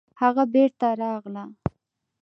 هغه 0.21 0.43
بېرته 0.53 0.87
راغله 1.01 1.43